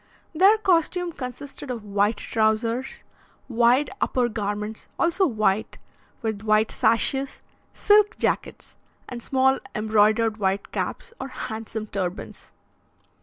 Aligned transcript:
Their 0.33 0.57
costume 0.57 1.11
consisted 1.11 1.69
of 1.69 1.83
white 1.83 2.17
trousers, 2.17 3.03
wide 3.47 3.91
upper 4.01 4.29
garments, 4.29 4.87
also 4.97 5.27
white, 5.27 5.77
with 6.23 6.41
white 6.41 6.71
sashes, 6.71 7.43
silk 7.75 8.17
jackets, 8.17 8.75
and 9.07 9.21
small 9.21 9.59
embroidered 9.75 10.37
white 10.37 10.71
caps, 10.71 11.13
or 11.19 11.27
handsome 11.27 11.85
turbans. 11.85 12.51